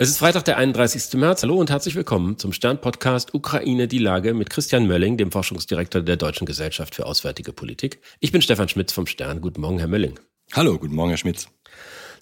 Es 0.00 0.08
ist 0.08 0.18
Freitag, 0.18 0.44
der 0.44 0.58
31. 0.58 1.14
März. 1.14 1.42
Hallo 1.42 1.56
und 1.56 1.70
herzlich 1.70 1.96
willkommen 1.96 2.38
zum 2.38 2.52
Stern-Podcast 2.52 3.34
Ukraine 3.34 3.88
die 3.88 3.98
Lage 3.98 4.32
mit 4.32 4.48
Christian 4.48 4.86
Mölling, 4.86 5.16
dem 5.16 5.32
Forschungsdirektor 5.32 6.02
der 6.02 6.16
Deutschen 6.16 6.46
Gesellschaft 6.46 6.94
für 6.94 7.04
Auswärtige 7.04 7.52
Politik. 7.52 8.00
Ich 8.20 8.30
bin 8.30 8.40
Stefan 8.40 8.68
Schmitz 8.68 8.92
vom 8.92 9.08
Stern. 9.08 9.40
Guten 9.40 9.60
Morgen, 9.60 9.80
Herr 9.80 9.88
Mölling. 9.88 10.20
Hallo, 10.52 10.78
guten 10.78 10.94
Morgen, 10.94 11.08
Herr 11.08 11.18
Schmitz. 11.18 11.48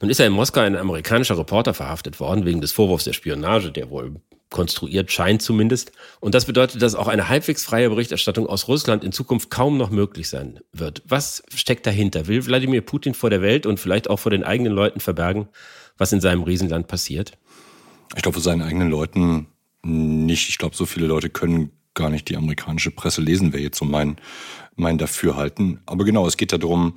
Nun 0.00 0.11
ist 0.11 0.16
ja 0.16 0.25
in 0.25 0.32
Moskau 0.32 0.62
ein 0.62 0.75
amerikanischer 0.75 1.36
Reporter 1.36 1.75
verhaftet 1.75 2.18
worden 2.18 2.46
wegen 2.46 2.62
des 2.62 2.73
Vorwurfs 2.73 3.04
der 3.04 3.12
Spionage, 3.12 3.70
der 3.70 3.90
wohl 3.90 4.22
konstruiert 4.48 5.12
scheint 5.12 5.43
zumindest. 5.43 5.93
Und 6.20 6.34
das 6.34 6.46
bedeutet, 6.46 6.80
dass 6.80 6.95
auch 6.95 7.08
eine 7.08 7.29
halbwegs 7.29 7.62
freie 7.62 7.90
Berichterstattung 7.90 8.46
aus 8.46 8.68
Russland 8.68 9.04
in 9.04 9.12
Zukunft 9.12 9.50
kaum 9.50 9.77
noch 9.77 9.90
möglich 9.90 10.30
sein 10.30 10.61
wird. 10.72 11.02
Was 11.06 11.43
steckt 11.54 11.86
dahinter? 11.86 12.27
Will 12.27 12.46
Wladimir 12.46 12.80
Putin 12.80 13.12
vor 13.12 13.29
der 13.29 13.43
Welt 13.43 13.66
und 13.66 13.79
vielleicht 13.79 14.09
auch 14.09 14.19
vor 14.19 14.30
den 14.30 14.45
eigenen 14.45 14.73
Leuten 14.73 15.01
verbergen, 15.01 15.48
was 15.98 16.12
in 16.12 16.23
seinem 16.23 16.43
Riesenland 16.43 16.87
passiert? 16.87 17.33
Ich 18.15 18.23
glaube, 18.23 18.41
seinen 18.41 18.62
eigenen 18.62 18.91
Leuten 18.91 19.48
nicht. 19.83 20.48
Ich 20.48 20.59
glaube, 20.59 20.77
so 20.77 20.87
viele 20.87 21.06
Leute 21.06 21.30
können 21.30 21.70
gar 21.95 22.10
nicht 22.10 22.29
die 22.29 22.37
amerikanische 22.37 22.91
Presse 22.91 23.23
lesen, 23.23 23.52
wäre 23.52 23.62
jetzt 23.62 23.79
so 23.79 23.84
mein, 23.84 24.16
mein 24.77 24.98
Dafürhalten. 24.98 25.80
Aber 25.87 26.05
genau, 26.05 26.27
es 26.27 26.37
geht 26.37 26.52
darum, 26.52 26.95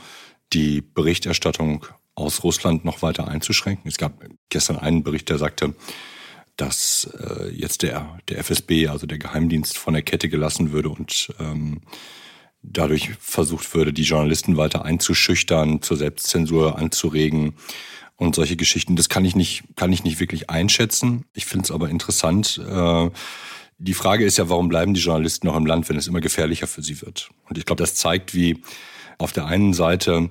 die 0.53 0.81
Berichterstattung 0.81 1.85
aus 2.15 2.43
Russland 2.43 2.85
noch 2.85 3.01
weiter 3.01 3.27
einzuschränken. 3.27 3.87
Es 3.87 3.97
gab 3.97 4.23
gestern 4.49 4.77
einen 4.77 5.03
Bericht, 5.03 5.29
der 5.29 5.37
sagte, 5.37 5.73
dass 6.57 7.09
äh, 7.17 7.49
jetzt 7.49 7.83
der, 7.83 8.19
der 8.27 8.39
FSB, 8.39 8.87
also 8.87 9.07
der 9.07 9.17
Geheimdienst, 9.17 9.77
von 9.77 9.93
der 9.93 10.03
Kette 10.03 10.27
gelassen 10.27 10.73
würde 10.73 10.89
und 10.89 11.33
ähm, 11.39 11.81
dadurch 12.61 13.11
versucht 13.19 13.73
würde, 13.73 13.93
die 13.93 14.03
Journalisten 14.03 14.57
weiter 14.57 14.83
einzuschüchtern, 14.83 15.81
zur 15.81 15.95
Selbstzensur 15.95 16.77
anzuregen 16.77 17.53
und 18.19 18.35
solche 18.35 18.57
Geschichten. 18.57 18.95
Das 18.95 19.09
kann 19.09 19.25
ich 19.25 19.35
nicht, 19.35 19.63
kann 19.75 19.91
ich 19.91 20.03
nicht 20.03 20.19
wirklich 20.19 20.49
einschätzen. 20.49 21.25
Ich 21.33 21.45
finde 21.45 21.63
es 21.63 21.71
aber 21.71 21.89
interessant. 21.89 22.61
Äh, 22.69 23.09
die 23.77 23.93
Frage 23.93 24.25
ist 24.25 24.37
ja, 24.37 24.49
warum 24.49 24.67
bleiben 24.67 24.93
die 24.93 24.99
Journalisten 24.99 25.47
noch 25.47 25.55
im 25.55 25.65
Land, 25.65 25.87
wenn 25.87 25.97
es 25.97 26.07
immer 26.07 26.19
gefährlicher 26.19 26.67
für 26.67 26.83
sie 26.83 27.01
wird? 27.01 27.29
Und 27.47 27.57
ich 27.57 27.65
glaube, 27.65 27.81
das 27.81 27.95
zeigt, 27.95 28.35
wie 28.35 28.61
auf 29.17 29.31
der 29.31 29.45
einen 29.45 29.73
Seite 29.73 30.29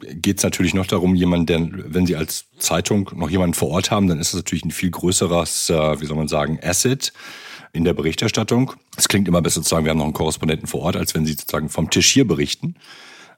geht 0.00 0.38
es 0.38 0.44
natürlich 0.44 0.74
noch 0.74 0.86
darum, 0.86 1.14
jemanden, 1.14 1.46
der, 1.46 1.92
wenn 1.92 2.06
Sie 2.06 2.16
als 2.16 2.46
Zeitung 2.58 3.10
noch 3.14 3.30
jemanden 3.30 3.54
vor 3.54 3.68
Ort 3.70 3.90
haben, 3.90 4.08
dann 4.08 4.20
ist 4.20 4.28
es 4.28 4.34
natürlich 4.34 4.64
ein 4.64 4.70
viel 4.70 4.90
größeres, 4.90 5.70
äh, 5.70 6.00
wie 6.00 6.06
soll 6.06 6.16
man 6.16 6.28
sagen, 6.28 6.58
Asset 6.62 7.12
in 7.72 7.84
der 7.84 7.94
Berichterstattung. 7.94 8.72
Es 8.96 9.08
klingt 9.08 9.28
immer 9.28 9.42
besser 9.42 9.62
zu 9.62 9.68
sagen, 9.68 9.84
wir 9.84 9.90
haben 9.90 9.98
noch 9.98 10.04
einen 10.04 10.14
Korrespondenten 10.14 10.68
vor 10.68 10.80
Ort, 10.82 10.96
als 10.96 11.14
wenn 11.14 11.26
Sie 11.26 11.32
sozusagen 11.32 11.68
vom 11.68 11.90
Tisch 11.90 12.10
hier 12.10 12.26
berichten. 12.26 12.76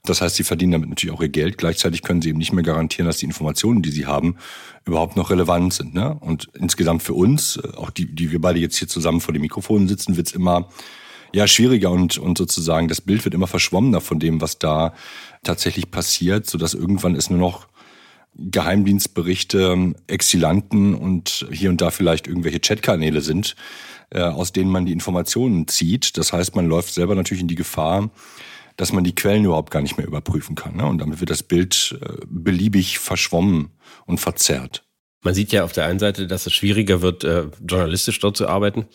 Das 0.05 0.23
heißt, 0.23 0.37
sie 0.37 0.45
verdienen 0.45 0.73
damit 0.73 0.89
natürlich 0.89 1.15
auch 1.15 1.21
ihr 1.21 1.29
Geld. 1.29 1.59
Gleichzeitig 1.59 2.03
können 2.03 2.23
sie 2.23 2.31
eben 2.31 2.39
nicht 2.39 2.53
mehr 2.53 2.65
garantieren, 2.65 3.07
dass 3.07 3.19
die 3.19 3.27
Informationen, 3.27 3.83
die 3.83 3.91
sie 3.91 4.07
haben, 4.07 4.37
überhaupt 4.87 5.17
noch 5.17 5.31
relevant 5.31 5.75
sind. 5.75 5.95
Ne? 5.95 6.17
Und 6.21 6.49
insgesamt 6.59 7.03
für 7.03 7.15
uns, 7.15 7.57
äh, 7.57 7.77
auch 7.77 7.91
die, 7.91 8.07
die 8.07 8.33
wir 8.33 8.41
beide 8.41 8.59
jetzt 8.59 8.77
hier 8.77 8.89
zusammen 8.89 9.21
vor 9.21 9.35
dem 9.35 9.43
Mikrofon 9.43 9.89
sitzen, 9.89 10.17
wird's 10.17 10.33
immer 10.33 10.69
ja 11.33 11.47
schwieriger 11.47 11.91
und, 11.91 12.19
und 12.19 12.39
sozusagen 12.39 12.89
das 12.89 13.01
Bild 13.01 13.25
wird 13.25 13.35
immer 13.35 13.47
verschwommener 13.47 14.01
von 14.01 14.19
dem, 14.19 14.41
was 14.41 14.59
da 14.59 14.95
tatsächlich 15.43 15.91
passiert, 15.91 16.49
so 16.49 16.59
dass 16.59 16.75
irgendwann 16.75 17.15
es 17.15 17.31
nur 17.31 17.39
noch 17.39 17.69
Geheimdienstberichte, 18.37 19.95
Exilanten 20.07 20.95
und 20.95 21.47
hier 21.51 21.71
und 21.71 21.81
da 21.81 21.91
vielleicht 21.91 22.27
irgendwelche 22.27 22.61
Chatkanäle 22.61 23.21
sind, 23.21 23.57
äh, 24.11 24.21
aus 24.21 24.53
denen 24.53 24.71
man 24.71 24.87
die 24.87 24.93
Informationen 24.93 25.69
zieht. 25.69 26.17
Das 26.17 26.33
heißt, 26.33 26.57
man 26.57 26.67
läuft 26.67 26.95
selber 26.95 27.15
natürlich 27.15 27.43
in 27.43 27.49
die 27.49 27.55
Gefahr, 27.55 28.11
dass 28.81 28.95
man 28.95 29.05
die 29.05 29.15
Quellen 29.15 29.45
überhaupt 29.45 29.71
gar 29.71 29.83
nicht 29.83 29.99
mehr 29.99 30.07
überprüfen 30.07 30.55
kann. 30.55 30.77
Ne? 30.77 30.87
Und 30.87 30.97
damit 30.99 31.21
wird 31.21 31.29
das 31.29 31.43
Bild 31.43 31.99
äh, 32.01 32.15
beliebig 32.27 32.99
verschwommen 32.99 33.73
und 34.07 34.21
verzerrt. 34.21 34.85
Man 35.23 35.35
sieht 35.35 35.53
ja 35.53 35.65
auf 35.65 35.73
der 35.73 35.85
einen 35.85 35.99
Seite, 35.99 36.27
dass 36.27 36.47
es 36.47 36.55
schwieriger 36.55 37.03
wird, 37.03 37.23
äh, 37.23 37.49
journalistisch 37.61 38.19
dort 38.21 38.39
zu 38.39 38.49
arbeiten, 38.49 38.87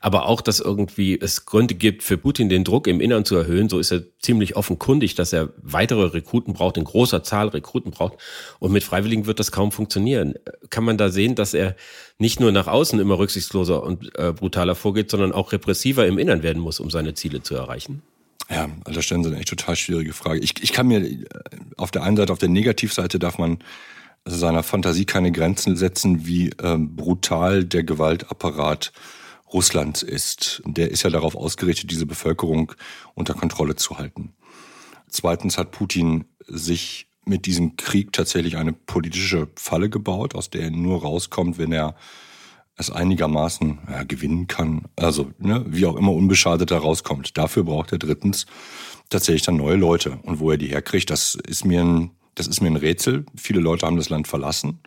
aber 0.00 0.26
auch, 0.26 0.42
dass 0.42 0.60
irgendwie 0.60 1.18
es 1.18 1.46
Gründe 1.46 1.74
gibt, 1.74 2.02
für 2.02 2.18
Putin 2.18 2.50
den 2.50 2.64
Druck 2.64 2.86
im 2.86 3.00
Innern 3.00 3.24
zu 3.24 3.34
erhöhen. 3.34 3.70
So 3.70 3.78
ist 3.78 3.90
er 3.92 4.02
ziemlich 4.18 4.56
offenkundig, 4.56 5.14
dass 5.14 5.32
er 5.32 5.54
weitere 5.56 6.04
Rekruten 6.04 6.52
braucht, 6.52 6.76
in 6.76 6.84
großer 6.84 7.22
Zahl 7.22 7.48
Rekruten 7.48 7.92
braucht. 7.92 8.18
Und 8.58 8.72
mit 8.72 8.84
Freiwilligen 8.84 9.24
wird 9.24 9.40
das 9.40 9.52
kaum 9.52 9.72
funktionieren. 9.72 10.34
Kann 10.68 10.84
man 10.84 10.98
da 10.98 11.08
sehen, 11.08 11.34
dass 11.34 11.54
er 11.54 11.76
nicht 12.18 12.40
nur 12.40 12.52
nach 12.52 12.66
außen 12.66 13.00
immer 13.00 13.18
rücksichtsloser 13.18 13.82
und 13.82 14.10
äh, 14.18 14.34
brutaler 14.34 14.74
vorgeht, 14.74 15.10
sondern 15.10 15.32
auch 15.32 15.52
repressiver 15.52 16.06
im 16.06 16.18
Innern 16.18 16.42
werden 16.42 16.60
muss, 16.60 16.78
um 16.78 16.90
seine 16.90 17.14
Ziele 17.14 17.42
zu 17.42 17.54
erreichen? 17.54 18.02
Ja, 18.50 18.68
da 18.84 19.00
stellen 19.00 19.22
Sie 19.22 19.30
eine 19.30 19.38
echt 19.38 19.48
total 19.48 19.76
schwierige 19.76 20.12
Frage. 20.12 20.40
Ich, 20.40 20.60
ich 20.60 20.72
kann 20.72 20.88
mir 20.88 21.00
äh, 21.02 21.24
auf 21.76 21.92
der 21.92 22.02
einen 22.02 22.16
Seite, 22.16 22.32
auf 22.32 22.38
der 22.38 22.48
Negativseite 22.48 23.18
darf 23.18 23.38
man 23.38 23.58
seiner 24.24 24.62
Fantasie 24.62 25.04
keine 25.04 25.32
Grenzen 25.32 25.76
setzen, 25.76 26.26
wie 26.26 26.50
ähm, 26.62 26.96
brutal 26.96 27.64
der 27.64 27.84
Gewaltapparat 27.84 28.92
Russlands 29.52 30.02
ist. 30.02 30.62
Der 30.66 30.90
ist 30.90 31.04
ja 31.04 31.10
darauf 31.10 31.34
ausgerichtet, 31.36 31.90
diese 31.90 32.06
Bevölkerung 32.06 32.72
unter 33.14 33.34
Kontrolle 33.34 33.76
zu 33.76 33.98
halten. 33.98 34.34
Zweitens 35.08 35.56
hat 35.56 35.70
Putin 35.70 36.24
sich 36.46 37.06
mit 37.24 37.46
diesem 37.46 37.76
Krieg 37.76 38.12
tatsächlich 38.12 38.56
eine 38.56 38.72
politische 38.72 39.48
Falle 39.56 39.90
gebaut, 39.90 40.34
aus 40.34 40.50
der 40.50 40.62
er 40.62 40.70
nur 40.70 41.02
rauskommt, 41.02 41.58
wenn 41.58 41.72
er 41.72 41.94
es 42.80 42.90
einigermaßen 42.90 43.78
ja, 43.90 44.02
gewinnen 44.04 44.46
kann. 44.46 44.82
Also, 44.96 45.30
ne, 45.38 45.64
wie 45.68 45.86
auch 45.86 45.96
immer 45.96 46.12
unbeschadet 46.12 46.70
da 46.70 46.78
rauskommt. 46.78 47.36
Dafür 47.36 47.64
braucht 47.64 47.92
er 47.92 47.98
drittens 47.98 48.46
tatsächlich 49.08 49.42
dann 49.42 49.56
neue 49.56 49.76
Leute. 49.76 50.18
Und 50.22 50.40
wo 50.40 50.50
er 50.50 50.56
die 50.56 50.68
herkriegt, 50.68 51.10
das 51.10 51.34
ist 51.34 51.64
mir 51.64 51.82
ein, 51.82 52.10
das 52.34 52.46
ist 52.46 52.60
mir 52.60 52.68
ein 52.68 52.76
Rätsel. 52.76 53.26
Viele 53.36 53.60
Leute 53.60 53.86
haben 53.86 53.96
das 53.96 54.08
Land 54.08 54.28
verlassen. 54.28 54.80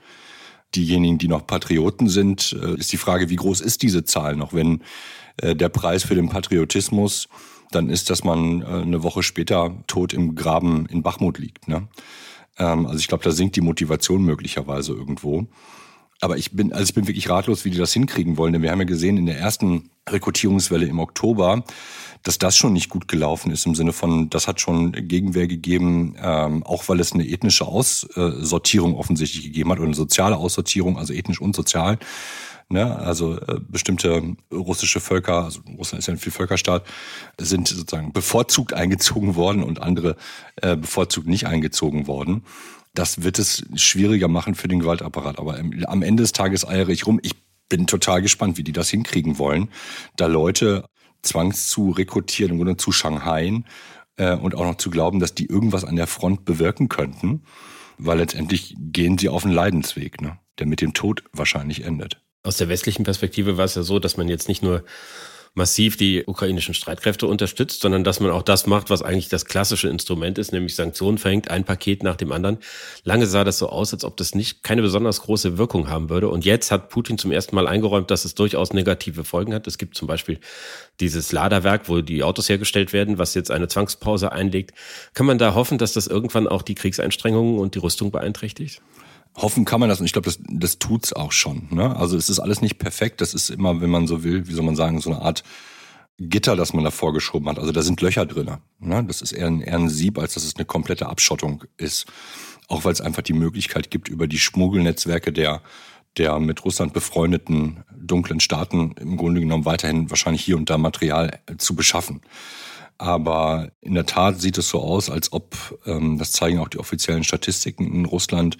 Diejenigen, 0.75 1.19
die 1.19 1.27
noch 1.27 1.45
Patrioten 1.45 2.09
sind, 2.09 2.57
äh, 2.59 2.75
ist 2.75 2.91
die 2.91 2.97
Frage, 2.97 3.29
wie 3.29 3.35
groß 3.35 3.61
ist 3.61 3.83
diese 3.83 4.03
Zahl 4.03 4.35
noch? 4.35 4.53
Wenn 4.53 4.81
äh, 5.37 5.55
der 5.55 5.69
Preis 5.69 6.03
für 6.03 6.15
den 6.15 6.29
Patriotismus 6.29 7.27
dann 7.75 7.89
ist, 7.89 8.09
dass 8.09 8.23
man 8.23 8.61
äh, 8.61 8.65
eine 8.65 9.03
Woche 9.03 9.23
später 9.23 9.75
tot 9.87 10.13
im 10.13 10.35
Graben 10.35 10.85
in 10.87 11.03
Bachmut 11.03 11.37
liegt. 11.39 11.67
Ne? 11.67 11.87
Ähm, 12.57 12.85
also 12.85 12.99
ich 12.99 13.07
glaube, 13.07 13.23
da 13.23 13.31
sinkt 13.31 13.55
die 13.55 13.61
Motivation 13.61 14.23
möglicherweise 14.23 14.93
irgendwo. 14.93 15.47
Aber 16.23 16.37
ich 16.37 16.51
bin, 16.51 16.71
also 16.71 16.85
ich 16.85 16.93
bin 16.93 17.05
wirklich 17.07 17.29
ratlos, 17.29 17.65
wie 17.65 17.69
die 17.69 17.77
das 17.77 17.91
hinkriegen 17.91 18.37
wollen. 18.37 18.53
Denn 18.53 18.61
wir 18.61 18.71
haben 18.71 18.79
ja 18.79 18.85
gesehen 18.85 19.17
in 19.17 19.25
der 19.25 19.37
ersten 19.37 19.89
Rekrutierungswelle 20.09 20.85
im 20.85 20.99
Oktober, 20.99 21.65
dass 22.23 22.39
das 22.39 22.55
schon 22.55 22.71
nicht 22.71 22.89
gut 22.89 23.09
gelaufen 23.09 23.51
ist 23.51 23.65
im 23.65 23.75
Sinne 23.75 23.91
von, 23.91 24.29
das 24.29 24.47
hat 24.47 24.61
schon 24.61 24.93
Gegenwehr 24.93 25.47
gegeben, 25.47 26.15
ähm, 26.21 26.63
auch 26.63 26.87
weil 26.87 27.01
es 27.01 27.11
eine 27.11 27.27
ethnische 27.27 27.65
Aussortierung 27.65 28.95
offensichtlich 28.95 29.43
gegeben 29.43 29.71
hat 29.71 29.79
oder 29.79 29.87
eine 29.87 29.95
soziale 29.95 30.37
Aussortierung, 30.37 30.97
also 30.97 31.13
ethnisch 31.13 31.41
und 31.41 31.57
sozial. 31.57 31.99
Ne? 32.69 32.97
Also 32.97 33.37
äh, 33.41 33.59
bestimmte 33.67 34.23
russische 34.49 35.01
Völker, 35.01 35.43
also 35.43 35.59
Russland 35.77 35.99
ist 35.99 36.07
ja 36.07 36.13
ein 36.13 36.19
Vielvölkerstaat, 36.19 36.85
sind 37.37 37.67
sozusagen 37.67 38.13
bevorzugt 38.13 38.73
eingezogen 38.73 39.35
worden 39.35 39.61
und 39.61 39.81
andere 39.81 40.15
äh, 40.55 40.77
bevorzugt 40.77 41.27
nicht 41.27 41.47
eingezogen 41.47 42.07
worden. 42.07 42.43
Das 42.93 43.23
wird 43.23 43.39
es 43.39 43.63
schwieriger 43.75 44.27
machen 44.27 44.55
für 44.55 44.67
den 44.67 44.79
Gewaltapparat. 44.79 45.39
Aber 45.39 45.59
am 45.59 46.01
Ende 46.03 46.23
des 46.23 46.31
Tages 46.31 46.67
eiere 46.67 46.91
ich 46.91 47.07
rum. 47.07 47.19
Ich 47.23 47.33
bin 47.69 47.87
total 47.87 48.21
gespannt, 48.21 48.57
wie 48.57 48.63
die 48.63 48.71
das 48.71 48.89
hinkriegen 48.89 49.39
wollen, 49.39 49.69
da 50.15 50.27
Leute 50.27 50.85
zwangs 51.23 51.67
zu 51.67 51.91
rekrutieren, 51.91 52.51
im 52.51 52.57
Grunde 52.57 52.77
zu 52.77 52.91
Shanghai 52.91 53.63
äh, 54.17 54.35
und 54.35 54.55
auch 54.55 54.65
noch 54.65 54.75
zu 54.75 54.89
glauben, 54.89 55.19
dass 55.19 55.33
die 55.33 55.45
irgendwas 55.45 55.85
an 55.85 55.95
der 55.95 56.07
Front 56.07 56.45
bewirken 56.45 56.89
könnten, 56.89 57.43
weil 57.97 58.19
letztendlich 58.19 58.75
gehen 58.77 59.17
sie 59.17 59.29
auf 59.29 59.45
einen 59.45 59.53
Leidensweg, 59.53 60.21
ne, 60.21 60.37
der 60.59 60.67
mit 60.67 60.81
dem 60.81 60.93
Tod 60.93 61.23
wahrscheinlich 61.31 61.83
endet. 61.83 62.21
Aus 62.43 62.57
der 62.57 62.69
westlichen 62.69 63.05
Perspektive 63.05 63.57
war 63.57 63.65
es 63.65 63.75
ja 63.75 63.83
so, 63.83 63.99
dass 63.99 64.17
man 64.17 64.27
jetzt 64.27 64.49
nicht 64.49 64.61
nur 64.61 64.83
massiv 65.55 65.97
die 65.97 66.23
ukrainischen 66.25 66.73
Streitkräfte 66.73 67.27
unterstützt, 67.27 67.81
sondern 67.81 68.03
dass 68.03 68.19
man 68.19 68.31
auch 68.31 68.41
das 68.41 68.65
macht, 68.65 68.89
was 68.89 69.03
eigentlich 69.03 69.29
das 69.29 69.45
klassische 69.45 69.87
Instrument 69.87 70.39
ist, 70.39 70.51
nämlich 70.51 70.75
Sanktionen 70.75 71.19
verhängt, 71.19 71.51
ein 71.51 71.63
Paket 71.63 72.01
nach 72.01 72.15
dem 72.15 72.31
anderen. 72.31 72.57
Lange 73.03 73.27
sah 73.27 73.43
das 73.43 73.59
so 73.59 73.69
aus, 73.69 73.93
als 73.93 74.03
ob 74.03 74.17
das 74.17 74.33
nicht 74.33 74.63
keine 74.63 74.81
besonders 74.81 75.21
große 75.21 75.59
Wirkung 75.59 75.89
haben 75.89 76.09
würde. 76.09 76.29
Und 76.29 76.43
jetzt 76.43 76.71
hat 76.71 76.89
Putin 76.89 77.19
zum 77.19 77.31
ersten 77.31 77.55
Mal 77.55 77.67
eingeräumt, 77.67 78.09
dass 78.09 78.25
es 78.25 78.33
durchaus 78.33 78.73
negative 78.73 79.23
Folgen 79.23 79.53
hat. 79.53 79.67
Es 79.67 79.77
gibt 79.77 79.95
zum 79.95 80.07
Beispiel 80.07 80.39
dieses 80.99 81.31
Laderwerk, 81.31 81.87
wo 81.87 82.01
die 82.01 82.23
Autos 82.23 82.49
hergestellt 82.49 82.91
werden, 82.91 83.19
was 83.19 83.35
jetzt 83.35 83.51
eine 83.51 83.67
Zwangspause 83.67 84.31
einlegt. 84.31 84.73
Kann 85.13 85.27
man 85.27 85.37
da 85.37 85.53
hoffen, 85.53 85.77
dass 85.77 85.93
das 85.93 86.07
irgendwann 86.07 86.47
auch 86.47 86.63
die 86.63 86.75
Kriegseinstrengungen 86.75 87.59
und 87.59 87.75
die 87.75 87.79
Rüstung 87.79 88.11
beeinträchtigt? 88.11 88.81
Hoffen 89.35 89.65
kann 89.65 89.79
man 89.79 89.89
das 89.89 89.99
und 89.99 90.05
ich 90.05 90.13
glaube, 90.13 90.25
das, 90.25 90.39
das 90.47 90.79
tut's 90.79 91.13
auch 91.13 91.31
schon. 91.31 91.67
Ne? 91.71 91.95
Also 91.95 92.17
es 92.17 92.29
ist 92.29 92.39
alles 92.39 92.61
nicht 92.61 92.77
perfekt. 92.77 93.21
Das 93.21 93.33
ist 93.33 93.49
immer, 93.49 93.81
wenn 93.81 93.89
man 93.89 94.07
so 94.07 94.23
will, 94.23 94.47
wie 94.47 94.53
soll 94.53 94.65
man 94.65 94.75
sagen, 94.75 95.01
so 95.01 95.11
eine 95.11 95.21
Art 95.21 95.43
Gitter, 96.19 96.55
das 96.55 96.73
man 96.73 96.83
da 96.83 96.91
vorgeschoben 96.91 97.49
hat. 97.49 97.57
Also 97.57 97.71
da 97.71 97.81
sind 97.81 97.99
Löcher 98.01 98.25
drin. 98.25 98.57
Ne? 98.79 99.03
Das 99.05 99.21
ist 99.21 99.31
eher 99.31 99.47
ein, 99.47 99.61
eher 99.61 99.77
ein 99.77 99.89
Sieb, 99.89 100.19
als 100.19 100.35
dass 100.35 100.43
es 100.43 100.55
eine 100.55 100.65
komplette 100.65 101.07
Abschottung 101.07 101.63
ist. 101.77 102.05
Auch 102.67 102.85
weil 102.85 102.93
es 102.93 103.01
einfach 103.01 103.23
die 103.23 103.33
Möglichkeit 103.33 103.89
gibt, 103.89 104.07
über 104.07 104.27
die 104.27 104.39
Schmuggelnetzwerke 104.39 105.33
der 105.33 105.61
der 106.17 106.39
mit 106.39 106.63
Russland 106.63 106.93
befreundeten 106.93 107.83
dunklen 107.95 108.39
Staaten 108.39 108.93
im 108.99 109.17
Grunde 109.17 109.41
genommen 109.41 109.65
weiterhin 109.65 110.09
wahrscheinlich 110.09 110.43
hier 110.43 110.57
und 110.57 110.69
da 110.69 110.77
Material 110.77 111.39
zu 111.57 111.75
beschaffen. 111.75 112.21
Aber 112.97 113.71
in 113.81 113.95
der 113.95 114.05
Tat 114.05 114.39
sieht 114.39 114.57
es 114.57 114.69
so 114.69 114.79
aus, 114.79 115.09
als 115.09 115.33
ob, 115.33 115.79
ähm, 115.85 116.19
das 116.19 116.31
zeigen 116.31 116.59
auch 116.59 116.67
die 116.67 116.77
offiziellen 116.77 117.23
Statistiken 117.23 117.91
in 117.91 118.05
Russland, 118.05 118.57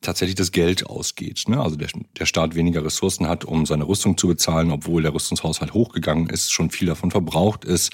tatsächlich 0.00 0.36
das 0.36 0.52
Geld 0.52 0.86
ausgeht. 0.86 1.44
Ne? 1.48 1.60
Also 1.60 1.76
der, 1.76 1.88
der 2.18 2.26
Staat 2.26 2.54
weniger 2.54 2.84
Ressourcen 2.84 3.28
hat, 3.28 3.44
um 3.44 3.66
seine 3.66 3.86
Rüstung 3.86 4.16
zu 4.16 4.28
bezahlen, 4.28 4.70
obwohl 4.70 5.02
der 5.02 5.14
Rüstungshaushalt 5.14 5.74
hochgegangen 5.74 6.28
ist, 6.28 6.52
schon 6.52 6.70
viel 6.70 6.86
davon 6.86 7.10
verbraucht 7.10 7.64
ist. 7.64 7.92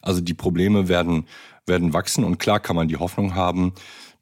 Also 0.00 0.20
die 0.20 0.34
Probleme 0.34 0.88
werden, 0.88 1.26
werden 1.66 1.92
wachsen 1.92 2.24
und 2.24 2.38
klar 2.38 2.60
kann 2.60 2.76
man 2.76 2.88
die 2.88 2.96
Hoffnung 2.96 3.34
haben, 3.34 3.74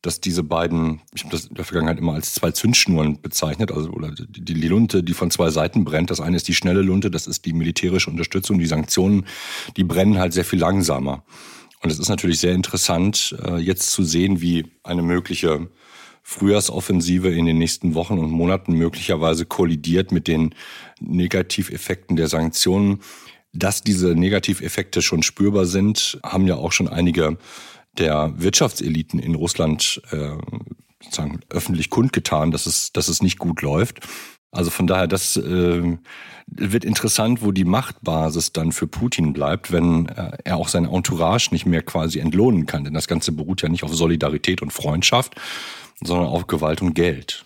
dass 0.03 0.21
diese 0.21 0.43
beiden, 0.43 1.03
ich 1.15 1.25
habe 1.25 1.33
das 1.33 1.47
in 1.47 1.55
der 1.55 1.65
Vergangenheit 1.65 1.99
immer 1.99 2.15
als 2.15 2.33
zwei 2.35 2.51
Zündschnuren 2.53 3.21
bezeichnet, 3.21 3.71
also 3.71 3.91
oder 3.91 4.11
die, 4.11 4.43
die 4.43 4.69
Lunte, 4.69 5.03
die 5.03 5.13
von 5.13 5.31
zwei 5.31 5.51
Seiten 5.51 5.85
brennt. 5.85 6.11
Das 6.11 6.21
eine 6.21 6.37
ist 6.37 6.49
die 6.49 6.55
schnelle 6.55 6.81
Lunte, 6.81 7.11
das 7.11 7.27
ist 7.27 7.45
die 7.45 7.53
militärische 7.53 8.09
Unterstützung, 8.09 8.59
die 8.59 8.67
Sanktionen, 8.67 9.27
die 9.77 9.85
brennen 9.85 10.19
halt 10.19 10.33
sehr 10.33 10.47
viel 10.47 10.59
langsamer. 10.59 11.23
Und 11.83 11.91
es 11.91 11.99
ist 11.99 12.09
natürlich 12.09 12.41
sehr 12.41 12.55
interessant, 12.55 13.37
äh, 13.45 13.57
jetzt 13.59 13.91
zu 13.91 14.03
sehen, 14.03 14.41
wie 14.41 14.67
eine 14.83 15.03
mögliche 15.03 15.69
Frühjahrsoffensive 16.31 17.29
in 17.29 17.47
den 17.47 17.59
nächsten 17.59 17.97
Wochen 17.97 18.17
und 18.17 18.31
Monaten 18.31 18.75
möglicherweise 18.75 19.47
kollidiert 19.47 20.13
mit 20.13 20.29
den 20.29 20.55
Negativeffekten 21.01 22.15
der 22.15 22.29
Sanktionen. 22.29 23.01
Dass 23.53 23.83
diese 23.83 24.15
Negativeffekte 24.15 25.03
schon 25.03 25.25
spürbar 25.25 25.67
sind, 25.67 26.21
haben 26.23 26.47
ja 26.47 26.55
auch 26.55 26.71
schon 26.71 26.87
einige 26.87 27.37
der 27.99 28.33
Wirtschaftseliten 28.37 29.19
in 29.19 29.35
Russland 29.35 30.01
äh, 30.13 30.37
sozusagen 31.03 31.41
öffentlich 31.49 31.91
kundgetan, 31.91 32.53
dass 32.53 32.67
es, 32.67 32.93
dass 32.93 33.09
es 33.09 33.23
nicht 33.23 33.41
gut 33.41 33.61
läuft. 33.61 34.07
Also 34.53 34.71
von 34.71 34.87
daher, 34.87 35.07
das 35.07 35.37
äh, 35.37 35.97
wird 36.47 36.85
interessant, 36.85 37.43
wo 37.43 37.53
die 37.53 37.65
Machtbasis 37.65 38.53
dann 38.53 38.73
für 38.73 38.87
Putin 38.87 39.33
bleibt, 39.33 39.71
wenn 39.71 40.09
äh, 40.09 40.39
er 40.45 40.57
auch 40.57 40.69
sein 40.69 40.85
Entourage 40.85 41.51
nicht 41.53 41.67
mehr 41.67 41.83
quasi 41.83 42.19
entlohnen 42.19 42.67
kann. 42.67 42.85
Denn 42.85 42.95
das 42.95 43.07
Ganze 43.07 43.33
beruht 43.33 43.63
ja 43.63 43.69
nicht 43.69 43.85
auf 43.85 43.95
Solidarität 43.95 44.61
und 44.63 44.73
Freundschaft, 44.73 45.35
sondern 46.03 46.27
auf 46.27 46.47
Gewalt 46.47 46.83
und 46.83 46.95
Geld. 46.95 47.45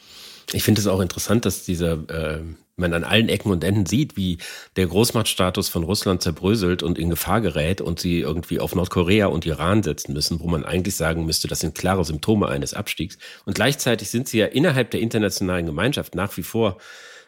Ich 0.55 0.63
finde 0.63 0.81
es 0.81 0.87
auch 0.87 1.01
interessant, 1.01 1.45
dass 1.45 1.65
dieser 1.65 1.93
äh, 2.09 2.43
man 2.77 2.93
an 2.93 3.05
allen 3.05 3.29
Ecken 3.29 3.51
und 3.51 3.65
Enden 3.65 3.87
sieht, 3.87 4.17
wie 4.17 4.39
der 4.77 4.87
Großmachtstatus 4.87 5.69
von 5.69 5.83
Russland 5.83 6.23
zerbröselt 6.23 6.83
und 6.83 6.99
in 6.99 7.11
Gefahr 7.11 7.41
gerät 7.41 7.81
und 7.81 8.01
sie 8.01 8.21
irgendwie 8.21 8.61
auf 8.61 8.75
Nordkorea 8.75 9.27
und 9.27 9.47
Iran 9.47 9.83
setzen 9.83 10.13
müssen, 10.13 10.41
wo 10.41 10.47
man 10.47 10.65
eigentlich 10.65 10.97
sagen 10.97 11.27
müsste, 11.27 11.49
das 11.49 11.61
sind 11.61 11.75
klare 11.75 12.05
Symptome 12.05 12.49
eines 12.49 12.75
Abstiegs. 12.75 13.19
Und 13.45 13.55
gleichzeitig 13.55 14.11
sind 14.11 14.29
sie 14.29 14.39
ja 14.39 14.47
innerhalb 14.47 14.91
der 14.91 15.01
internationalen 15.01 15.67
Gemeinschaft 15.67 16.15
nach 16.15 16.37
wie 16.37 16.43
vor 16.43 16.79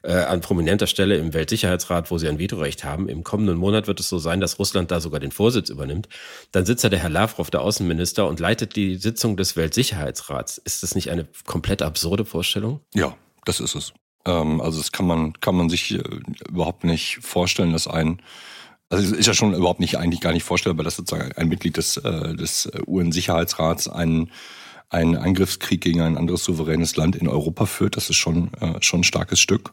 äh, 0.06 0.12
an 0.12 0.41
prominenter 0.41 0.87
Stelle 0.87 1.17
im 1.17 1.35
Weltsicherheitsrat, 1.35 2.11
wo 2.11 2.19
sie 2.19 2.29
ein 2.29 2.38
Vetorecht 2.38 2.85
haben. 2.85 3.08
Im 3.08 3.25
kommenden 3.25 3.56
Monat 3.56 3.88
wird 3.88 3.99
es 3.99 4.08
so 4.08 4.19
sein, 4.19 4.41
dass 4.41 4.58
Russland 4.58 4.91
da 4.91 5.00
sogar 5.00 5.19
den 5.19 5.32
Vorsitz 5.32 5.69
übernimmt. 5.69 6.08
Dann 6.53 6.64
sitzt 6.64 6.85
da 6.85 6.88
der 6.88 7.00
Herr 7.00 7.11
Lavrov, 7.11 7.50
der 7.50 7.62
Außenminister, 7.62 8.26
und 8.26 8.38
leitet 8.38 8.76
die 8.76 8.97
Sitzung 8.97 9.37
des 9.37 9.56
Weltsicherheitsrats. 9.56 10.58
Ist 10.58 10.82
das 10.82 10.94
nicht 10.94 11.11
eine 11.11 11.26
komplett 11.44 11.82
absurde 11.82 12.25
Vorstellung? 12.25 12.81
Ja, 12.94 13.17
das 13.44 13.58
ist 13.58 13.75
es. 13.75 13.93
Ähm, 14.25 14.61
also 14.61 14.79
das 14.79 14.93
kann 14.93 15.06
man, 15.06 15.32
kann 15.41 15.56
man 15.56 15.69
sich 15.69 15.93
äh, 15.94 16.03
überhaupt 16.49 16.85
nicht 16.85 17.19
vorstellen, 17.23 17.73
dass 17.73 17.88
ein, 17.88 18.23
also 18.88 19.05
es 19.05 19.11
ist 19.11 19.26
ja 19.26 19.35
schon 19.35 19.55
überhaupt 19.55 19.81
nicht, 19.81 19.99
eigentlich 19.99 20.20
gar 20.20 20.32
nicht 20.32 20.44
vorstellbar, 20.44 20.85
dass 20.85 20.97
sozusagen 20.97 21.32
ein 21.32 21.49
Mitglied 21.49 21.76
des, 21.76 21.97
äh, 21.97 22.35
des 22.37 22.70
UN-Sicherheitsrats 22.87 23.88
einen, 23.88 24.31
einen 24.88 25.16
Angriffskrieg 25.16 25.80
gegen 25.80 26.00
ein 26.00 26.16
anderes 26.16 26.44
souveränes 26.44 26.96
Land 26.96 27.16
in 27.16 27.28
Europa 27.28 27.66
führt. 27.66 27.96
Das 27.96 28.08
ist 28.10 28.16
schon, 28.16 28.52
äh, 28.60 28.80
schon 28.80 29.00
ein 29.00 29.04
starkes 29.04 29.40
Stück. 29.40 29.72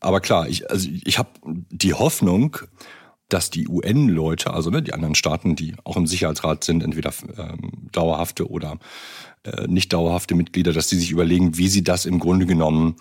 Aber 0.00 0.20
klar, 0.20 0.48
ich, 0.48 0.70
also 0.70 0.88
ich 1.04 1.18
habe 1.18 1.30
die 1.44 1.94
Hoffnung, 1.94 2.58
dass 3.28 3.50
die 3.50 3.66
UN-Leute, 3.66 4.52
also 4.52 4.70
ne, 4.70 4.82
die 4.82 4.92
anderen 4.92 5.14
Staaten, 5.14 5.56
die 5.56 5.74
auch 5.84 5.96
im 5.96 6.06
Sicherheitsrat 6.06 6.64
sind, 6.64 6.82
entweder 6.82 7.12
ähm, 7.36 7.88
dauerhafte 7.90 8.48
oder 8.48 8.78
äh, 9.42 9.66
nicht 9.66 9.92
dauerhafte 9.92 10.34
Mitglieder, 10.34 10.72
dass 10.72 10.88
die 10.88 10.96
sich 10.96 11.10
überlegen, 11.10 11.56
wie 11.56 11.68
sie 11.68 11.82
das 11.82 12.06
im 12.06 12.18
Grunde 12.20 12.46
genommen 12.46 12.96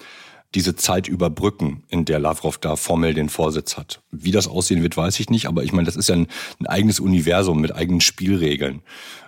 diese 0.56 0.75
Zeit 0.75 1.07
überbrücken, 1.07 1.84
in 1.90 2.06
der 2.06 2.19
Lavrov 2.19 2.57
da 2.57 2.75
formell 2.75 3.13
den 3.13 3.30
Vorsitz 3.30 3.78
hat. 3.78 4.02
Wie 4.12 4.31
das 4.31 4.48
aussehen 4.48 4.81
wird, 4.81 4.96
weiß 4.96 5.19
ich 5.19 5.30
nicht, 5.30 5.48
aber 5.48 5.63
ich 5.63 5.74
meine, 5.74 5.86
das 5.86 5.96
ist 5.98 6.10
ja 6.10 6.16
ein, 6.16 6.28
ein 6.60 6.68
eigenes 6.68 7.00
Universum 7.00 7.60
mit 7.60 7.75
eigenen 7.75 8.02
Spielregeln. 8.02 8.81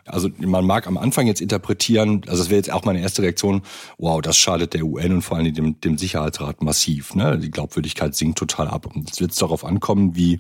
Also 0.06 0.30
man 0.38 0.66
mag 0.66 0.88
am 0.88 0.98
Anfang 0.98 1.28
jetzt 1.28 1.42
interpretieren, 1.42 2.22
also 2.28 2.42
das 2.42 2.50
wäre 2.50 2.58
jetzt 2.58 2.72
auch 2.72 2.86
meine 2.86 3.02
erste 3.02 3.22
Reaktion, 3.22 3.62
wow, 3.98 4.22
das 4.22 4.38
schadet 4.38 4.74
der 4.74 4.86
UN 4.86 5.16
und 5.16 5.22
vor 5.22 5.38
allem 5.38 5.54
dem, 5.54 5.80
dem 5.82 5.98
Sicherheitsrat 5.98 6.64
massiv. 6.64 7.14
Ne? 7.14 7.38
Die 7.38 7.52
Glaubwürdigkeit 7.52 8.16
sinkt 8.16 8.40
total 8.40 8.70
ab. 8.70 8.86
Und 8.86 9.10
jetzt 9.10 9.20
wird 9.20 9.32
es 9.32 9.38
darauf 9.38 9.66
ankommen, 9.66 10.16
wie 10.16 10.38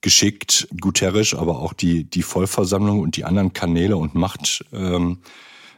geschickt 0.00 0.66
Guterres, 0.80 1.34
aber 1.34 1.60
auch 1.60 1.74
die, 1.74 2.04
die 2.04 2.22
Vollversammlung 2.22 3.00
und 3.00 3.16
die 3.16 3.24
anderen 3.24 3.52
Kanäle 3.52 3.98
und 3.98 4.14
Macht, 4.14 4.64
ähm, 4.72 5.18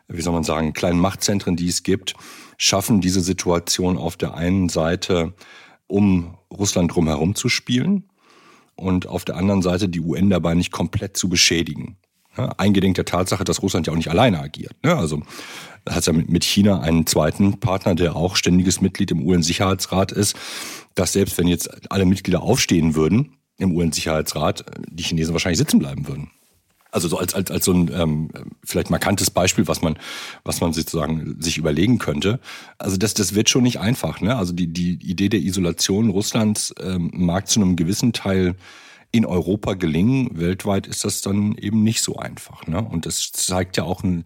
wie 0.08 0.22
soll 0.22 0.32
man 0.32 0.44
sagen, 0.44 0.72
kleinen 0.72 1.00
Machtzentren, 1.00 1.56
die 1.56 1.68
es 1.68 1.82
gibt, 1.82 2.14
schaffen 2.56 3.00
diese 3.00 3.20
Situation 3.20 3.96
auf 3.96 4.16
der 4.16 4.34
einen 4.34 4.68
Seite, 4.68 5.34
um 5.86 6.36
Russland 6.52 6.94
drumherum 6.94 7.34
zu 7.34 7.48
spielen 7.48 8.04
und 8.76 9.06
auf 9.06 9.24
der 9.24 9.36
anderen 9.36 9.62
Seite 9.62 9.88
die 9.88 10.00
UN 10.00 10.30
dabei 10.30 10.54
nicht 10.54 10.72
komplett 10.72 11.16
zu 11.16 11.28
beschädigen. 11.28 11.96
eingedenk 12.36 12.96
der 12.96 13.04
Tatsache, 13.04 13.44
dass 13.44 13.62
Russland 13.62 13.86
ja 13.86 13.92
auch 13.92 13.96
nicht 13.96 14.10
alleine 14.10 14.40
agiert. 14.40 14.74
Also 14.82 15.22
hat 15.88 15.98
es 15.98 16.06
ja 16.06 16.12
mit 16.12 16.42
China 16.44 16.80
einen 16.80 17.06
zweiten 17.06 17.60
Partner, 17.60 17.94
der 17.94 18.16
auch 18.16 18.36
ständiges 18.36 18.80
Mitglied 18.80 19.10
im 19.10 19.24
UN-Sicherheitsrat 19.24 20.12
ist, 20.12 20.34
dass 20.94 21.12
selbst 21.12 21.38
wenn 21.38 21.46
jetzt 21.46 21.92
alle 21.92 22.06
Mitglieder 22.06 22.42
aufstehen 22.42 22.94
würden 22.94 23.36
im 23.58 23.72
UN-Sicherheitsrat, 23.72 24.64
die 24.88 25.02
Chinesen 25.04 25.32
wahrscheinlich 25.32 25.58
sitzen 25.58 25.78
bleiben 25.78 26.08
würden. 26.08 26.30
Also 26.94 27.08
so 27.08 27.18
als, 27.18 27.34
als, 27.34 27.50
als 27.50 27.64
so 27.64 27.72
ein 27.72 27.90
ähm, 27.92 28.30
vielleicht 28.64 28.88
markantes 28.88 29.28
Beispiel, 29.28 29.66
was 29.66 29.82
man, 29.82 29.98
was 30.44 30.60
man 30.60 30.72
sozusagen 30.72 31.36
sich 31.40 31.58
überlegen 31.58 31.98
könnte. 31.98 32.38
Also 32.78 32.96
das, 32.96 33.14
das 33.14 33.34
wird 33.34 33.50
schon 33.50 33.64
nicht 33.64 33.80
einfach. 33.80 34.20
Ne? 34.20 34.36
Also 34.36 34.52
die, 34.52 34.68
die 34.68 34.92
Idee 35.02 35.28
der 35.28 35.40
Isolation 35.40 36.08
Russlands 36.08 36.72
ähm, 36.80 37.10
mag 37.12 37.48
zu 37.48 37.60
einem 37.60 37.74
gewissen 37.74 38.12
Teil 38.12 38.54
in 39.10 39.26
Europa 39.26 39.74
gelingen. 39.74 40.38
Weltweit 40.38 40.86
ist 40.86 41.04
das 41.04 41.20
dann 41.20 41.56
eben 41.56 41.82
nicht 41.82 42.00
so 42.00 42.14
einfach. 42.14 42.64
Ne? 42.68 42.80
Und 42.80 43.06
das 43.06 43.32
zeigt 43.32 43.76
ja 43.76 43.82
auch 43.82 44.04
ein, 44.04 44.24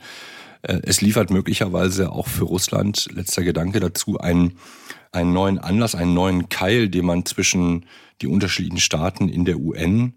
äh, 0.60 0.80
es 0.82 1.00
liefert 1.00 1.30
möglicherweise 1.30 2.12
auch 2.12 2.26
für 2.26 2.44
Russland, 2.44 3.08
letzter 3.14 3.44
Gedanke 3.44 3.80
dazu, 3.80 4.18
einen, 4.18 4.58
einen 5.10 5.32
neuen 5.32 5.58
Anlass, 5.58 5.94
einen 5.94 6.12
neuen 6.12 6.50
Keil, 6.50 6.90
den 6.90 7.06
man 7.06 7.24
zwischen 7.24 7.86
die 8.20 8.26
unterschiedlichen 8.26 8.80
Staaten 8.80 9.30
in 9.30 9.46
der 9.46 9.58
UN 9.58 10.14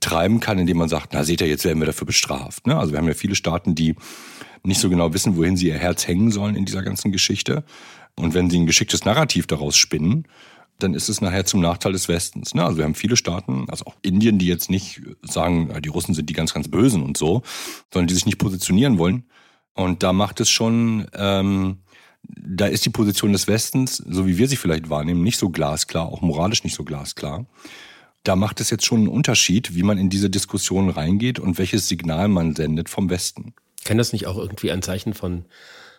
treiben 0.00 0.40
kann, 0.40 0.58
indem 0.58 0.78
man 0.78 0.88
sagt, 0.88 1.12
na 1.12 1.24
seht 1.24 1.40
ihr, 1.40 1.48
jetzt 1.48 1.64
werden 1.64 1.80
wir 1.80 1.86
dafür 1.86 2.06
bestraft. 2.06 2.66
Ne? 2.66 2.76
Also 2.76 2.92
wir 2.92 2.98
haben 2.98 3.08
ja 3.08 3.14
viele 3.14 3.34
Staaten, 3.34 3.74
die 3.74 3.94
nicht 4.64 4.80
so 4.80 4.88
genau 4.88 5.12
wissen, 5.12 5.36
wohin 5.36 5.56
sie 5.56 5.68
ihr 5.68 5.78
Herz 5.78 6.06
hängen 6.06 6.30
sollen 6.30 6.54
in 6.54 6.64
dieser 6.64 6.82
ganzen 6.82 7.12
Geschichte. 7.12 7.64
Und 8.16 8.34
wenn 8.34 8.50
sie 8.50 8.58
ein 8.58 8.66
geschicktes 8.66 9.04
Narrativ 9.04 9.46
daraus 9.46 9.76
spinnen, 9.76 10.26
dann 10.78 10.94
ist 10.94 11.08
es 11.08 11.20
nachher 11.20 11.44
zum 11.44 11.60
Nachteil 11.60 11.92
des 11.92 12.08
Westens. 12.08 12.54
Ne? 12.54 12.64
Also 12.64 12.78
wir 12.78 12.84
haben 12.84 12.94
viele 12.94 13.16
Staaten, 13.16 13.66
also 13.68 13.86
auch 13.86 13.94
Indien, 14.02 14.38
die 14.38 14.46
jetzt 14.46 14.70
nicht 14.70 15.00
sagen, 15.22 15.72
die 15.82 15.88
Russen 15.88 16.14
sind 16.14 16.28
die 16.28 16.34
ganz, 16.34 16.54
ganz 16.54 16.68
Bösen 16.68 17.02
und 17.02 17.16
so, 17.16 17.42
sondern 17.92 18.08
die 18.08 18.14
sich 18.14 18.26
nicht 18.26 18.38
positionieren 18.38 18.98
wollen. 18.98 19.24
Und 19.74 20.02
da 20.02 20.12
macht 20.12 20.40
es 20.40 20.50
schon, 20.50 21.06
ähm, 21.14 21.78
da 22.22 22.66
ist 22.66 22.84
die 22.84 22.90
Position 22.90 23.32
des 23.32 23.48
Westens, 23.48 23.96
so 23.96 24.26
wie 24.26 24.38
wir 24.38 24.48
sie 24.48 24.56
vielleicht 24.56 24.90
wahrnehmen, 24.90 25.22
nicht 25.22 25.38
so 25.38 25.50
glasklar, 25.50 26.06
auch 26.06 26.20
moralisch 26.20 26.64
nicht 26.64 26.74
so 26.74 26.84
glasklar 26.84 27.46
da 28.24 28.36
macht 28.36 28.60
es 28.60 28.70
jetzt 28.70 28.84
schon 28.84 29.00
einen 29.00 29.08
Unterschied, 29.08 29.74
wie 29.74 29.82
man 29.82 29.98
in 29.98 30.10
diese 30.10 30.30
Diskussion 30.30 30.90
reingeht 30.90 31.38
und 31.38 31.58
welches 31.58 31.88
Signal 31.88 32.28
man 32.28 32.54
sendet 32.54 32.88
vom 32.88 33.10
Westen. 33.10 33.54
Kann 33.84 33.98
das 33.98 34.12
nicht 34.12 34.26
auch 34.26 34.38
irgendwie 34.38 34.70
ein 34.70 34.82
Zeichen 34.82 35.12
von 35.12 35.44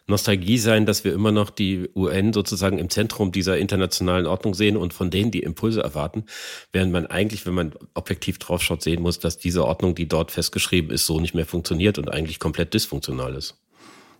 Nostalgie 0.05 0.57
sein, 0.57 0.85
dass 0.85 1.05
wir 1.05 1.13
immer 1.13 1.31
noch 1.31 1.49
die 1.49 1.89
UN 1.95 2.33
sozusagen 2.33 2.77
im 2.77 2.89
Zentrum 2.89 3.31
dieser 3.31 3.57
internationalen 3.57 4.25
Ordnung 4.25 4.53
sehen 4.53 4.75
und 4.75 4.93
von 4.93 5.09
denen 5.09 5.31
die 5.31 5.43
Impulse 5.43 5.81
erwarten, 5.81 6.25
während 6.73 6.91
man 6.91 7.05
eigentlich, 7.05 7.45
wenn 7.45 7.53
man 7.53 7.73
objektiv 7.93 8.37
draufschaut, 8.37 8.81
sehen 8.81 9.01
muss, 9.01 9.19
dass 9.19 9.37
diese 9.37 9.65
Ordnung, 9.65 9.95
die 9.95 10.07
dort 10.07 10.31
festgeschrieben 10.31 10.91
ist, 10.91 11.05
so 11.05 11.21
nicht 11.21 11.35
mehr 11.35 11.45
funktioniert 11.45 11.97
und 11.97 12.09
eigentlich 12.09 12.39
komplett 12.39 12.73
dysfunktional 12.73 13.33
ist. 13.35 13.55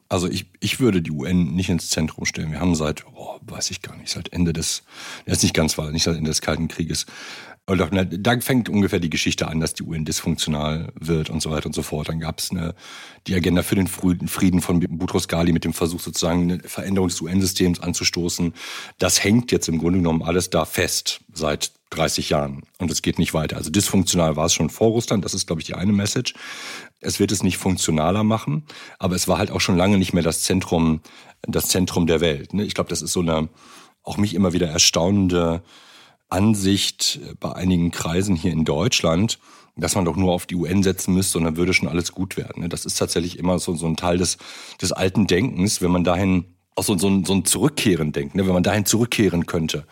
Also 0.07 0.29
ich, 0.29 0.45
ich 0.59 0.79
würde 0.79 1.01
die 1.01 1.11
UN 1.11 1.55
nicht 1.55 1.69
ins 1.69 1.89
Zentrum 1.89 2.25
stellen. 2.25 2.51
Wir 2.51 2.59
haben 2.59 2.75
seit, 2.75 3.03
oh, 3.15 3.39
weiß 3.41 3.71
ich 3.71 3.81
gar 3.81 3.97
nicht, 3.97 4.09
seit 4.09 4.31
Ende 4.31 4.53
des, 4.53 4.83
ist 5.25 5.43
nicht 5.43 5.55
ganz 5.55 5.77
wahr, 5.77 5.91
nicht 5.91 6.03
seit 6.03 6.15
Ende 6.15 6.29
des 6.29 6.41
Kalten 6.41 6.67
Krieges, 6.67 7.07
oder 7.65 7.87
da 7.87 8.39
fängt 8.41 8.67
ungefähr 8.67 8.99
die 8.99 9.09
Geschichte 9.09 9.47
an, 9.47 9.61
dass 9.61 9.73
die 9.73 9.83
UN 9.83 10.03
dysfunktional 10.03 10.91
wird 10.99 11.29
und 11.29 11.41
so 11.41 11.49
weiter 11.49 11.67
und 11.67 11.73
so 11.73 11.81
fort. 11.81 12.09
Dann 12.09 12.19
gab 12.19 12.39
es 12.39 12.49
die 13.25 13.35
Agenda 13.35 13.63
für 13.63 13.75
den 13.75 13.87
Frieden 13.87 14.61
von 14.61 14.79
Boutros 14.81 15.29
Ghali 15.29 15.53
mit 15.53 15.63
dem 15.63 15.73
Versuch 15.73 16.01
sozusagen 16.01 16.51
eine 16.51 16.59
Veränderung 16.59 17.07
des 17.07 17.21
UN-Systems 17.21 17.79
anzustoßen. 17.79 18.53
Das 18.99 19.23
hängt 19.23 19.53
jetzt 19.53 19.69
im 19.69 19.77
Grunde 19.79 19.99
genommen 19.99 20.23
alles 20.23 20.49
da 20.49 20.65
fest 20.65 21.21
seit 21.31 21.71
30 21.91 22.31
Jahren 22.31 22.63
und 22.79 22.91
es 22.91 23.01
geht 23.01 23.17
nicht 23.17 23.33
weiter. 23.33 23.55
Also 23.55 23.69
dysfunktional 23.69 24.35
war 24.35 24.47
es 24.47 24.53
schon 24.53 24.69
vor 24.69 24.89
Russland, 24.89 25.23
das 25.23 25.33
ist 25.33 25.47
glaube 25.47 25.61
ich 25.61 25.67
die 25.67 25.75
eine 25.75 25.93
Message. 25.93 26.33
Es 26.99 27.19
wird 27.19 27.31
es 27.31 27.43
nicht 27.43 27.57
funktionaler 27.57 28.25
machen, 28.25 28.65
aber 28.99 29.15
es 29.15 29.27
war 29.29 29.37
halt 29.37 29.51
auch 29.51 29.61
schon 29.61 29.77
lange 29.77 29.97
nicht 29.97 30.11
mehr 30.13 30.23
das 30.23 30.41
Zentrum, 30.41 31.01
das 31.43 31.69
Zentrum 31.69 32.07
der 32.07 32.19
Welt. 32.19 32.53
Ne? 32.53 32.63
Ich 32.65 32.73
glaube, 32.73 32.89
das 32.89 33.01
ist 33.01 33.13
so 33.13 33.21
eine 33.21 33.47
auch 34.01 34.17
mich 34.17 34.33
immer 34.33 34.51
wieder 34.51 34.67
erstaunende 34.67 35.63
Ansicht 36.33 37.19
bei 37.39 37.53
einigen 37.53 37.91
Kreisen 37.91 38.35
hier 38.35 38.51
in 38.51 38.65
Deutschland, 38.65 39.39
dass 39.75 39.95
man 39.95 40.05
doch 40.05 40.15
nur 40.15 40.33
auf 40.33 40.45
die 40.45 40.55
UN 40.55 40.83
setzen 40.83 41.13
müsste 41.13 41.37
und 41.37 41.45
dann 41.45 41.57
würde 41.57 41.73
schon 41.73 41.87
alles 41.87 42.11
gut 42.11 42.37
werden. 42.37 42.69
Das 42.69 42.85
ist 42.85 42.97
tatsächlich 42.97 43.39
immer 43.39 43.59
so, 43.59 43.75
so 43.75 43.87
ein 43.87 43.95
Teil 43.95 44.17
des, 44.17 44.37
des 44.81 44.91
alten 44.91 45.27
Denkens. 45.27 45.81
Wenn 45.81 45.91
man 45.91 46.03
dahin 46.03 46.45
auch 46.75 46.83
so, 46.83 46.97
so, 46.97 47.23
so 47.23 47.33
ein 47.33 47.45
Zurückkehren 47.45 48.11
denkt, 48.11 48.35
ne? 48.35 48.45
wenn 48.45 48.53
man 48.53 48.63
dahin 48.63 48.85
zurückkehren 48.85 49.45
könnte. 49.45 49.85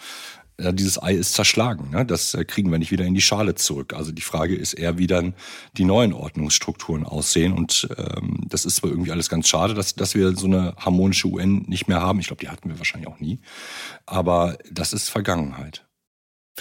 Dieses 0.74 1.02
Ei 1.02 1.14
ist 1.14 1.34
zerschlagen. 1.34 1.90
Ne? 1.90 2.06
Das 2.06 2.36
äh, 2.36 2.46
kriegen 2.46 2.72
wir 2.72 2.78
nicht 2.78 2.92
wieder 2.92 3.06
in 3.06 3.16
die 3.16 3.22
Schale 3.22 3.56
zurück. 3.56 3.94
Also 3.94 4.12
die 4.12 4.22
Frage 4.22 4.56
ist 4.56 4.74
eher, 4.74 5.00
wie 5.00 5.08
dann 5.08 5.34
die 5.78 5.86
neuen 5.86 6.14
Ordnungsstrukturen 6.14 7.04
aussehen. 7.04 7.54
Und 7.54 7.88
ähm, 7.98 8.44
das 8.48 8.66
ist 8.66 8.76
zwar 8.76 8.92
irgendwie 8.92 9.12
alles 9.12 9.30
ganz 9.30 9.48
schade, 9.48 9.74
dass, 9.74 9.96
dass 9.96 10.14
wir 10.14 10.36
so 10.36 10.46
eine 10.46 10.76
harmonische 10.78 11.30
UN 11.30 11.64
nicht 11.68 11.88
mehr 11.88 12.02
haben. 12.02 12.20
Ich 12.20 12.28
glaube, 12.28 12.42
die 12.42 12.50
hatten 12.50 12.70
wir 12.70 12.78
wahrscheinlich 12.78 13.10
auch 13.10 13.20
nie. 13.20 13.40
Aber 14.06 14.58
das 14.70 14.94
ist 14.94 15.10
Vergangenheit. 15.10 15.88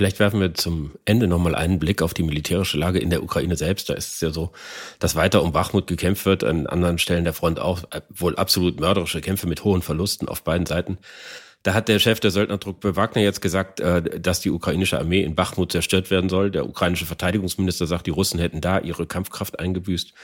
Vielleicht 0.00 0.18
werfen 0.18 0.40
wir 0.40 0.54
zum 0.54 0.92
Ende 1.04 1.26
nochmal 1.26 1.54
einen 1.54 1.78
Blick 1.78 2.00
auf 2.00 2.14
die 2.14 2.22
militärische 2.22 2.78
Lage 2.78 2.98
in 3.00 3.10
der 3.10 3.22
Ukraine 3.22 3.54
selbst. 3.54 3.90
Da 3.90 3.92
ist 3.92 4.14
es 4.14 4.20
ja 4.22 4.30
so, 4.30 4.50
dass 4.98 5.14
weiter 5.14 5.42
um 5.42 5.52
Bachmut 5.52 5.86
gekämpft 5.88 6.24
wird, 6.24 6.42
an 6.42 6.66
anderen 6.66 6.96
Stellen 6.96 7.24
der 7.24 7.34
Front 7.34 7.60
auch 7.60 7.82
wohl 8.08 8.34
absolut 8.36 8.80
mörderische 8.80 9.20
Kämpfe 9.20 9.46
mit 9.46 9.62
hohen 9.62 9.82
Verlusten 9.82 10.26
auf 10.26 10.42
beiden 10.42 10.64
Seiten. 10.64 10.96
Da 11.64 11.74
hat 11.74 11.88
der 11.88 11.98
Chef 11.98 12.18
der 12.18 12.30
Söldnertruppe 12.30 12.96
Wagner 12.96 13.20
jetzt 13.20 13.42
gesagt, 13.42 13.80
äh, 13.80 14.18
dass 14.18 14.40
die 14.40 14.50
ukrainische 14.50 14.98
Armee 14.98 15.20
in 15.20 15.34
Bachmut 15.34 15.70
zerstört 15.70 16.10
werden 16.10 16.30
soll. 16.30 16.50
Der 16.50 16.66
ukrainische 16.66 17.04
Verteidigungsminister 17.04 17.86
sagt, 17.86 18.06
die 18.06 18.10
Russen 18.10 18.40
hätten 18.40 18.62
da 18.62 18.78
ihre 18.78 19.06
Kampfkraft 19.06 19.58
eingebüßt. 19.58 20.14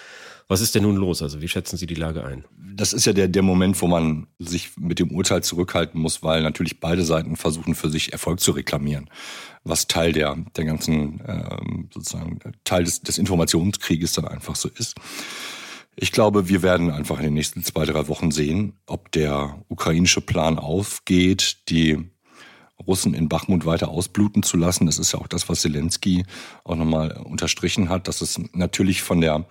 Was 0.48 0.60
ist 0.60 0.76
denn 0.76 0.84
nun 0.84 0.96
los? 0.96 1.22
Also 1.22 1.40
wie 1.40 1.48
schätzen 1.48 1.76
Sie 1.76 1.86
die 1.86 1.96
Lage 1.96 2.24
ein? 2.24 2.44
Das 2.56 2.92
ist 2.92 3.04
ja 3.04 3.12
der, 3.12 3.26
der 3.26 3.42
Moment, 3.42 3.80
wo 3.82 3.88
man 3.88 4.28
sich 4.38 4.76
mit 4.76 5.00
dem 5.00 5.10
Urteil 5.10 5.42
zurückhalten 5.42 6.00
muss, 6.00 6.22
weil 6.22 6.42
natürlich 6.42 6.78
beide 6.78 7.04
Seiten 7.04 7.36
versuchen, 7.36 7.74
für 7.74 7.90
sich 7.90 8.12
Erfolg 8.12 8.38
zu 8.38 8.52
reklamieren, 8.52 9.10
was 9.64 9.88
Teil 9.88 10.12
der, 10.12 10.36
der 10.56 10.64
ganzen, 10.64 11.20
ähm, 11.26 11.88
sozusagen, 11.92 12.38
Teil 12.62 12.84
des, 12.84 13.00
des 13.00 13.18
Informationskrieges 13.18 14.12
dann 14.12 14.28
einfach 14.28 14.54
so 14.54 14.68
ist. 14.68 14.94
Ich 15.96 16.12
glaube, 16.12 16.48
wir 16.48 16.62
werden 16.62 16.90
einfach 16.90 17.18
in 17.18 17.24
den 17.24 17.34
nächsten 17.34 17.64
zwei, 17.64 17.84
drei 17.84 18.06
Wochen 18.06 18.30
sehen, 18.30 18.74
ob 18.86 19.10
der 19.12 19.64
ukrainische 19.68 20.20
Plan 20.20 20.58
aufgeht, 20.58 21.68
die 21.70 21.98
Russen 22.86 23.14
in 23.14 23.28
Bachmut 23.28 23.64
weiter 23.64 23.88
ausbluten 23.88 24.42
zu 24.42 24.58
lassen. 24.58 24.86
Das 24.86 24.98
ist 24.98 25.12
ja 25.12 25.18
auch 25.18 25.26
das, 25.26 25.48
was 25.48 25.62
Zelensky 25.62 26.24
auch 26.62 26.76
nochmal 26.76 27.12
unterstrichen 27.24 27.88
hat, 27.88 28.06
dass 28.06 28.20
es 28.20 28.38
natürlich 28.52 29.02
von 29.02 29.20
der 29.20 29.46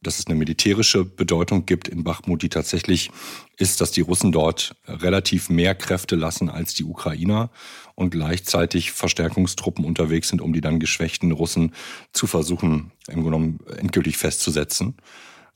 dass 0.00 0.18
es 0.18 0.26
eine 0.26 0.36
militärische 0.36 1.04
Bedeutung 1.04 1.66
gibt 1.66 1.88
in 1.88 2.04
Bachmut, 2.04 2.42
die 2.42 2.48
tatsächlich 2.48 3.10
ist, 3.56 3.80
dass 3.80 3.90
die 3.90 4.00
Russen 4.00 4.30
dort 4.30 4.76
relativ 4.86 5.50
mehr 5.50 5.74
Kräfte 5.74 6.14
lassen 6.14 6.48
als 6.50 6.74
die 6.74 6.84
Ukrainer 6.84 7.50
und 7.94 8.10
gleichzeitig 8.10 8.92
Verstärkungstruppen 8.92 9.84
unterwegs 9.84 10.28
sind, 10.28 10.40
um 10.40 10.52
die 10.52 10.60
dann 10.60 10.78
geschwächten 10.78 11.32
Russen 11.32 11.74
zu 12.12 12.26
versuchen, 12.26 12.92
im 13.08 13.22
Grunde 13.22 13.24
genommen 13.24 13.58
endgültig 13.76 14.16
festzusetzen. 14.16 14.94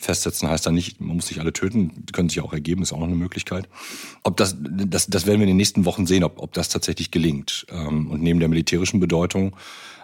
Festsetzen 0.02 0.48
heißt 0.48 0.66
dann 0.66 0.74
nicht, 0.74 1.00
man 1.00 1.16
muss 1.16 1.28
sich 1.28 1.40
alle 1.40 1.52
töten, 1.52 2.06
können 2.12 2.28
sich 2.28 2.40
auch 2.40 2.52
ergeben, 2.52 2.82
ist 2.82 2.92
auch 2.92 2.98
noch 2.98 3.06
eine 3.06 3.14
Möglichkeit. 3.14 3.68
Ob 4.24 4.36
das, 4.36 4.56
das, 4.60 5.06
das 5.06 5.26
werden 5.26 5.38
wir 5.38 5.44
in 5.44 5.50
den 5.50 5.56
nächsten 5.56 5.84
Wochen 5.84 6.06
sehen, 6.06 6.24
ob, 6.24 6.40
ob 6.40 6.52
das 6.52 6.68
tatsächlich 6.68 7.10
gelingt. 7.10 7.66
Ähm, 7.70 8.10
und 8.10 8.22
neben 8.22 8.40
der 8.40 8.48
militärischen 8.48 8.98
Bedeutung 8.98 9.54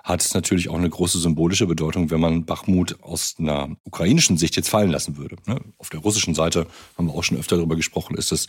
hat 0.09 0.23
es 0.23 0.33
natürlich 0.33 0.71
auch 0.71 0.79
eine 0.79 0.89
große 0.89 1.19
symbolische 1.19 1.67
Bedeutung, 1.67 2.11
wenn 2.11 2.21
man 2.21 2.47
Bachmut 2.47 3.03
aus 3.03 3.35
einer 3.39 3.77
ukrainischen 3.85 4.39
Sicht 4.39 4.57
jetzt 4.57 4.71
fallen 4.71 4.91
lassen 4.91 5.19
würde. 5.19 5.37
Ne? 5.47 5.61
Auf 5.77 5.91
der 5.91 6.01
russischen 6.01 6.35
Seite 6.35 6.67
haben 6.97 7.09
wir 7.09 7.15
auch 7.15 7.25
schon 7.25 7.37
öfter 7.37 7.57
darüber 7.57 7.77
gesprochen, 7.77 8.17
ist 8.17 8.33
es 8.33 8.47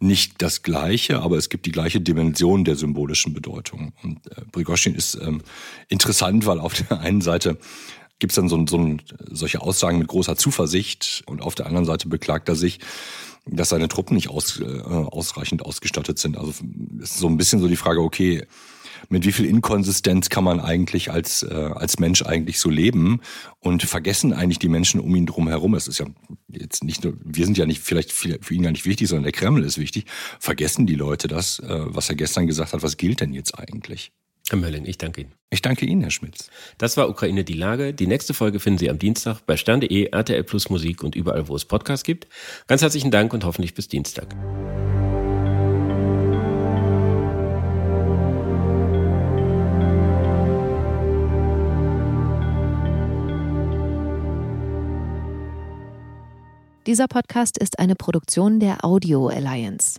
nicht 0.00 0.42
das 0.42 0.62
Gleiche, 0.62 1.20
aber 1.20 1.36
es 1.36 1.48
gibt 1.48 1.66
die 1.66 1.72
gleiche 1.72 2.00
Dimension 2.00 2.64
der 2.64 2.74
symbolischen 2.74 3.34
Bedeutung. 3.34 3.92
Und 4.02 4.26
äh, 4.32 4.42
Brigoschin 4.50 4.96
ist 4.96 5.14
ähm, 5.14 5.42
interessant, 5.88 6.44
weil 6.44 6.58
auf 6.58 6.74
der 6.74 6.98
einen 6.98 7.20
Seite 7.20 7.58
gibt 8.18 8.32
es 8.32 8.36
dann 8.36 8.48
so, 8.48 8.64
so 8.66 8.96
solche 9.30 9.60
Aussagen 9.60 9.98
mit 9.98 10.08
großer 10.08 10.36
Zuversicht 10.36 11.22
und 11.26 11.42
auf 11.42 11.54
der 11.54 11.66
anderen 11.66 11.84
Seite 11.84 12.08
beklagt 12.08 12.48
er 12.48 12.56
sich, 12.56 12.78
dass 13.46 13.68
seine 13.68 13.88
Truppen 13.88 14.14
nicht 14.14 14.28
aus, 14.28 14.60
äh, 14.60 14.64
ausreichend 14.64 15.64
ausgestattet 15.64 16.18
sind. 16.18 16.36
Also 16.36 16.52
ist 16.98 17.18
so 17.18 17.28
ein 17.28 17.36
bisschen 17.36 17.60
so 17.60 17.68
die 17.68 17.76
Frage, 17.76 18.00
okay, 18.00 18.46
mit 19.08 19.24
wie 19.24 19.32
viel 19.32 19.46
Inkonsistenz 19.46 20.28
kann 20.30 20.42
man 20.42 20.58
eigentlich 20.58 21.12
als, 21.12 21.42
äh, 21.42 21.54
als 21.54 21.98
Mensch 21.98 22.22
eigentlich 22.22 22.58
so 22.58 22.70
leben 22.70 23.20
und 23.60 23.82
vergessen 23.82 24.32
eigentlich 24.32 24.58
die 24.58 24.68
Menschen 24.68 25.00
um 25.00 25.14
ihn 25.14 25.26
drum 25.26 25.48
herum. 25.48 25.74
Es 25.74 25.86
ist 25.86 25.98
ja 25.98 26.06
jetzt 26.48 26.82
nicht 26.82 27.04
nur, 27.04 27.14
wir 27.22 27.44
sind 27.44 27.58
ja 27.58 27.66
nicht 27.66 27.82
vielleicht 27.82 28.10
für 28.12 28.54
ihn 28.54 28.62
gar 28.62 28.72
nicht 28.72 28.86
wichtig, 28.86 29.08
sondern 29.08 29.24
der 29.24 29.32
Kreml 29.32 29.62
ist 29.62 29.78
wichtig. 29.78 30.06
Vergessen 30.40 30.86
die 30.86 30.94
Leute 30.94 31.28
das, 31.28 31.60
äh, 31.60 31.84
was 31.86 32.08
er 32.08 32.16
gestern 32.16 32.46
gesagt 32.46 32.72
hat, 32.72 32.82
was 32.82 32.96
gilt 32.96 33.20
denn 33.20 33.32
jetzt 33.32 33.58
eigentlich? 33.58 34.12
Herr 34.48 34.58
Mölling, 34.58 34.86
ich 34.86 34.96
danke 34.96 35.22
Ihnen. 35.22 35.32
Ich 35.50 35.60
danke 35.60 35.86
Ihnen, 35.86 36.02
Herr 36.02 36.10
Schmitz. 36.10 36.50
Das 36.78 36.96
war 36.96 37.08
Ukraine 37.08 37.42
die 37.42 37.54
Lage. 37.54 37.92
Die 37.92 38.06
nächste 38.06 38.32
Folge 38.32 38.60
finden 38.60 38.78
Sie 38.78 38.88
am 38.90 38.98
Dienstag 38.98 39.40
bei 39.44 39.56
stern.de, 39.56 40.10
RTL 40.12 40.44
Plus 40.44 40.70
Musik 40.70 41.02
und 41.02 41.16
überall, 41.16 41.48
wo 41.48 41.56
es 41.56 41.64
Podcasts 41.64 42.04
gibt. 42.04 42.28
Ganz 42.68 42.82
herzlichen 42.82 43.10
Dank 43.10 43.32
und 43.32 43.44
hoffentlich 43.44 43.74
bis 43.74 43.88
Dienstag. 43.88 44.36
Dieser 56.86 57.08
Podcast 57.08 57.58
ist 57.58 57.80
eine 57.80 57.96
Produktion 57.96 58.60
der 58.60 58.84
Audio 58.84 59.26
Alliance. 59.26 59.98